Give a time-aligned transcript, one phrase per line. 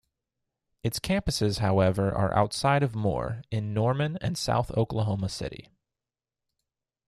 [0.81, 5.69] Its campuses however are outside of Moore in Norman and South Oklahoma City.